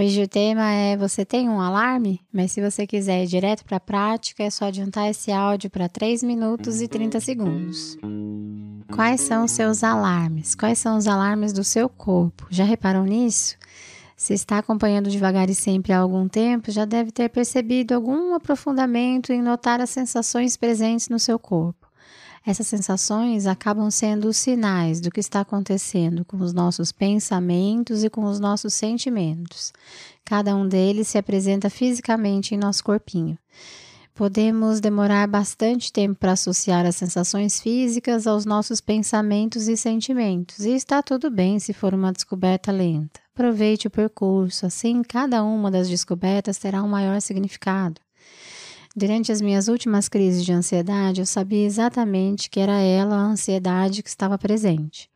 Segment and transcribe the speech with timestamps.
[0.00, 2.22] Hoje o tema é Você tem um alarme?
[2.32, 5.90] Mas se você quiser ir direto para a prática, é só adiantar esse áudio para
[5.90, 7.98] 3 minutos e 30 segundos.
[8.94, 10.54] Quais são os seus alarmes?
[10.54, 12.46] Quais são os alarmes do seu corpo?
[12.48, 13.58] Já reparou nisso?
[14.16, 19.34] Se está acompanhando devagar e sempre há algum tempo, já deve ter percebido algum aprofundamento
[19.34, 21.89] em notar as sensações presentes no seu corpo.
[22.44, 28.24] Essas sensações acabam sendo sinais do que está acontecendo com os nossos pensamentos e com
[28.24, 29.72] os nossos sentimentos.
[30.24, 33.38] Cada um deles se apresenta fisicamente em nosso corpinho.
[34.14, 40.70] Podemos demorar bastante tempo para associar as sensações físicas aos nossos pensamentos e sentimentos, e
[40.70, 43.20] está tudo bem se for uma descoberta lenta.
[43.34, 48.00] Aproveite o percurso, assim cada uma das descobertas terá um maior significado.
[48.94, 54.02] Durante as minhas últimas crises de ansiedade, eu sabia exatamente que era ela a ansiedade
[54.02, 55.08] que estava presente.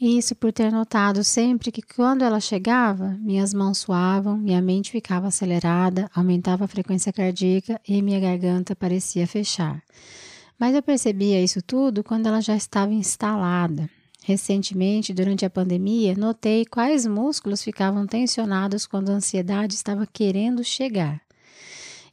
[0.00, 5.28] Isso por ter notado sempre que quando ela chegava, minhas mãos suavam, minha mente ficava
[5.28, 9.82] acelerada, aumentava a frequência cardíaca e minha garganta parecia fechar.
[10.58, 13.88] Mas eu percebia isso tudo quando ela já estava instalada.
[14.22, 21.23] Recentemente, durante a pandemia, notei quais músculos ficavam tensionados quando a ansiedade estava querendo chegar.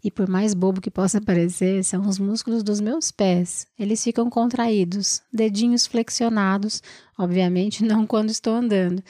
[0.04, 3.68] E por mais bobo que possa parecer, são os músculos dos meus pés.
[3.78, 6.82] Eles ficam contraídos, dedinhos flexionados,
[7.18, 9.04] obviamente não quando estou andando,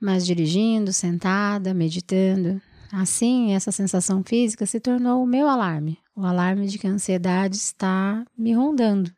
[0.00, 2.60] mas dirigindo, sentada, meditando.
[2.92, 7.56] Assim, essa sensação física se tornou o meu alarme, o alarme de que a ansiedade
[7.56, 9.12] está me rondando.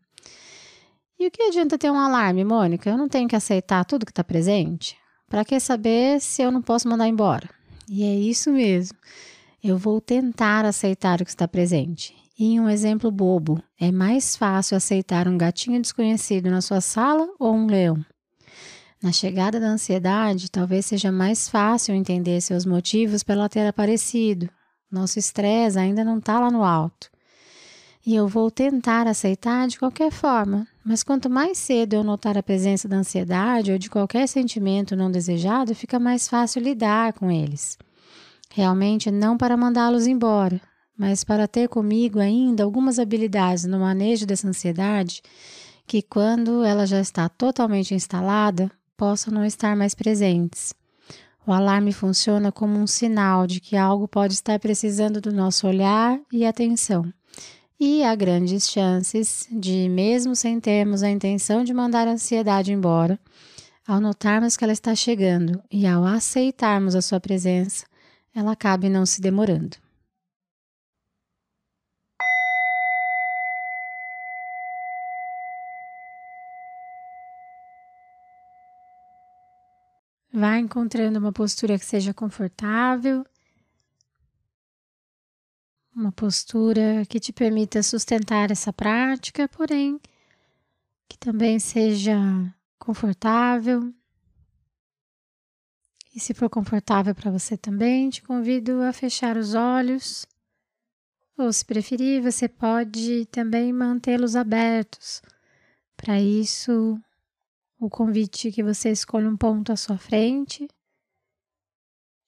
[1.19, 2.89] E o que adianta ter um alarme, Mônica?
[2.89, 4.97] Eu não tenho que aceitar tudo que está presente?
[5.29, 7.51] Para que saber se eu não posso mandar embora?
[7.89, 8.97] E é isso mesmo.
[9.63, 12.15] Eu vou tentar aceitar o que está presente.
[12.39, 17.29] E em um exemplo bobo, é mais fácil aceitar um gatinho desconhecido na sua sala
[17.41, 18.05] ou um leão?
[19.03, 24.49] Na chegada da ansiedade, talvez seja mais fácil entender seus motivos para ela ter aparecido.
[24.89, 27.11] Nosso estresse ainda não está lá no alto.
[28.07, 32.43] E eu vou tentar aceitar de qualquer forma, mas quanto mais cedo eu notar a
[32.45, 37.77] presença da ansiedade ou de qualquer sentimento não desejado, fica mais fácil lidar com eles.
[38.51, 40.61] Realmente não para mandá-los embora,
[40.97, 45.23] mas para ter comigo ainda algumas habilidades no manejo dessa ansiedade
[45.87, 50.75] que, quando ela já está totalmente instalada, possam não estar mais presentes.
[51.47, 56.21] O alarme funciona como um sinal de que algo pode estar precisando do nosso olhar
[56.31, 57.11] e atenção.
[57.81, 63.19] E há grandes chances de, mesmo sem termos a intenção de mandar a ansiedade embora,
[63.87, 67.87] ao notarmos que ela está chegando e ao aceitarmos a sua presença,
[68.39, 69.77] ela acabe não se demorando.
[80.33, 83.27] Vá encontrando uma postura que seja confortável,
[85.93, 90.01] uma postura que te permita sustentar essa prática, porém
[91.09, 92.15] que também seja
[92.79, 93.93] confortável
[96.19, 100.27] e se for confortável para você também, te convido a fechar os olhos.
[101.37, 105.23] Ou, se preferir, você pode também mantê-los abertos.
[105.97, 107.01] Para isso,
[107.79, 110.67] o convite é que você escolha um ponto à sua frente,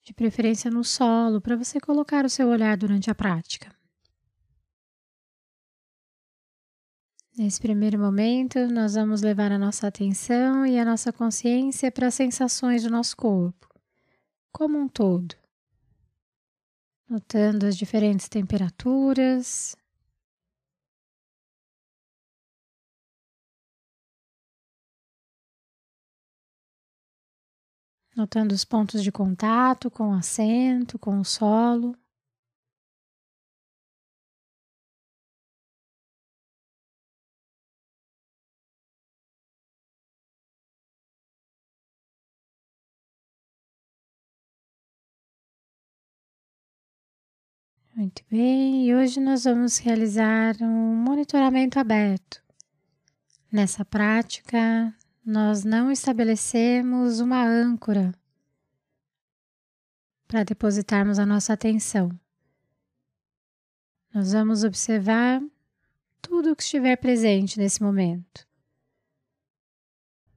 [0.05, 3.75] de preferência no solo, para você colocar o seu olhar durante a prática.
[7.37, 12.15] Nesse primeiro momento, nós vamos levar a nossa atenção e a nossa consciência para as
[12.15, 13.70] sensações do nosso corpo
[14.53, 15.35] como um todo,
[17.09, 19.77] notando as diferentes temperaturas.
[28.17, 31.97] Notando os pontos de contato com o assento, com o solo.
[48.01, 52.43] Muito bem, e hoje nós vamos realizar um monitoramento aberto.
[53.53, 54.91] Nessa prática,
[55.23, 58.15] nós não estabelecemos uma âncora
[60.27, 62.11] para depositarmos a nossa atenção.
[64.15, 65.43] Nós vamos observar
[66.23, 68.49] tudo o que estiver presente nesse momento.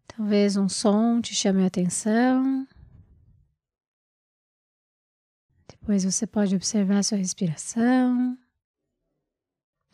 [0.05, 2.67] Talvez um som te chame a atenção.
[5.83, 8.37] Depois você pode observar sua respiração.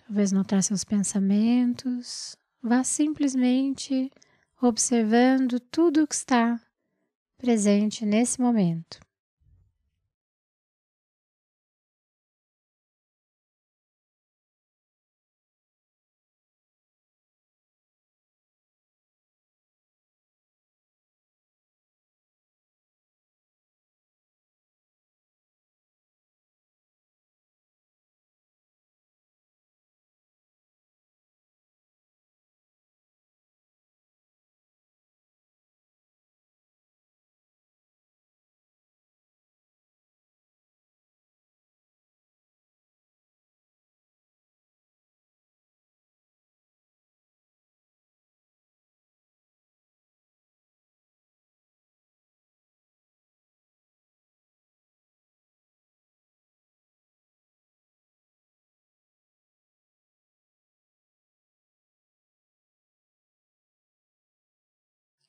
[0.06, 2.38] Talvez notar seus pensamentos.
[2.62, 4.12] Vá simplesmente
[4.62, 6.62] observando tudo o que está
[7.39, 9.00] presente nesse momento.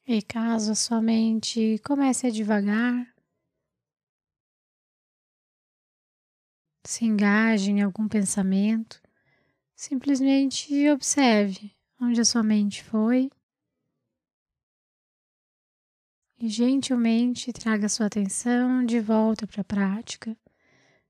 [0.06, 3.14] E caso a sua mente comece a devagar,
[6.84, 9.00] se engaje em algum pensamento,
[9.76, 13.30] simplesmente observe onde a sua mente foi
[16.38, 20.36] e gentilmente traga sua atenção de volta para a prática,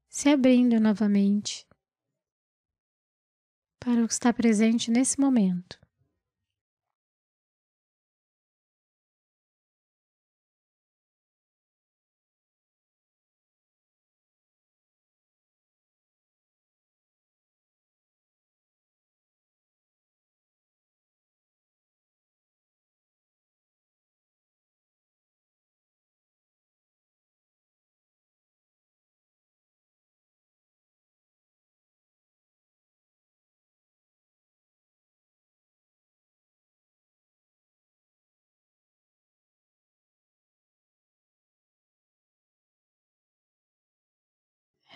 [0.09, 1.67] se abrindo novamente
[3.79, 5.80] para o que está presente nesse momento.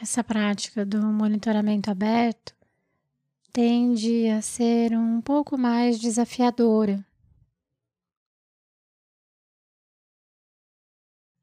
[0.00, 2.54] Essa prática do monitoramento aberto
[3.52, 7.04] tende a ser um pouco mais desafiadora.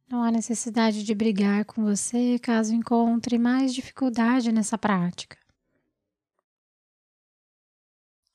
[0.09, 5.37] Não há necessidade de brigar com você caso encontre mais dificuldade nessa prática.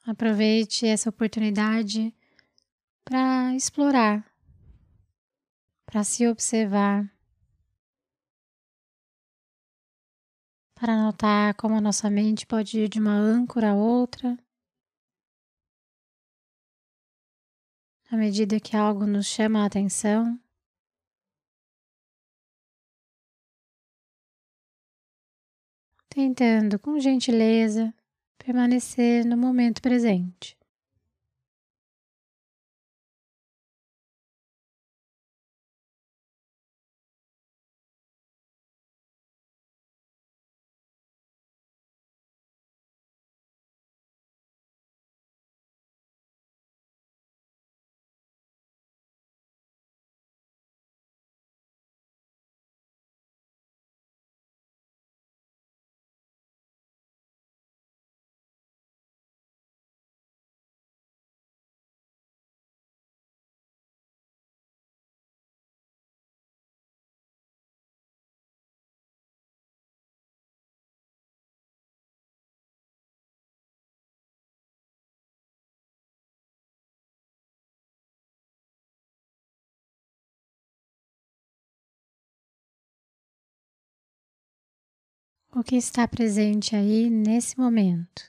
[0.07, 2.15] Aproveite essa oportunidade
[3.05, 4.25] para explorar,
[5.85, 7.13] para se observar
[10.79, 14.37] para notar como a nossa mente pode ir de uma âncora a outra.
[18.11, 20.39] À medida que algo nos chama a atenção,
[26.11, 27.93] tentando com gentileza
[28.39, 30.57] permanecer no momento presente.
[85.59, 88.29] O que está presente aí nesse momento.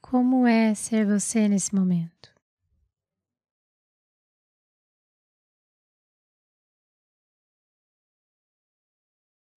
[0.00, 2.32] Como é ser você nesse momento?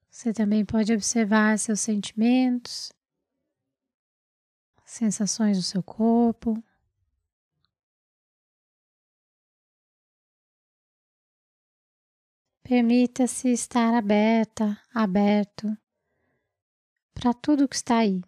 [0.09, 2.91] Você também pode observar seus sentimentos,
[4.83, 6.61] sensações do seu corpo.
[12.71, 15.77] Permita-se estar aberta, aberto
[17.13, 18.21] para tudo que está aí.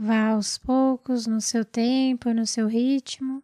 [0.00, 3.42] Vá aos poucos, no seu tempo, no seu ritmo.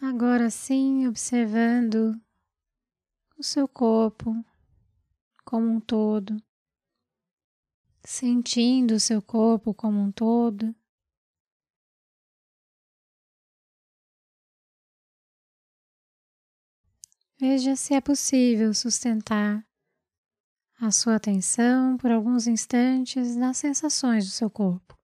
[0.00, 2.18] Agora sim, observando
[3.36, 4.42] o seu corpo
[5.44, 6.42] como um todo,
[8.02, 10.74] sentindo o seu corpo como um todo.
[17.38, 19.69] Veja se é possível sustentar
[20.80, 24.99] a sua atenção por alguns instantes nas sensações do seu corpo.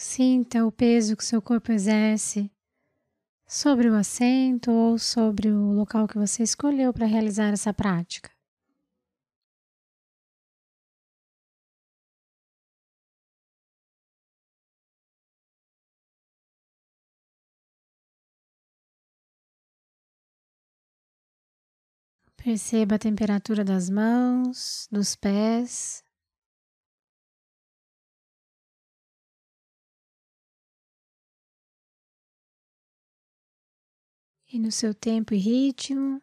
[0.00, 2.48] Sinta o peso que seu corpo exerce
[3.44, 8.30] sobre o assento ou sobre o local que você escolheu para realizar essa prática.
[22.36, 26.04] Perceba a temperatura das mãos, dos pés.
[34.50, 36.22] E no seu tempo e ritmo.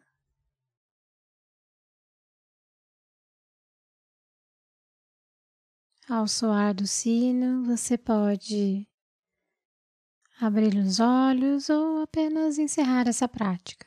[6.08, 8.86] Ao soar do sino, você pode
[10.40, 13.86] abrir os olhos ou apenas encerrar essa prática.